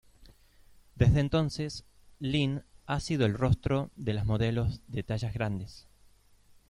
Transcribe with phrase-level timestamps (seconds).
[0.95, 1.85] Desde entonces,
[2.19, 5.87] Lynn ha sido el rostro de las modelos de tallas grandes.